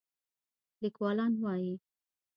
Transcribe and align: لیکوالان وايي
لیکوالان 0.81 1.33
وايي 1.43 1.73